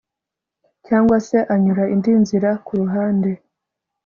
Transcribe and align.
cyangwa 0.87 1.17
se 1.27 1.37
anyura 1.53 1.83
indi 1.93 2.13
nzira 2.21 2.49
kuruhande 2.65 3.31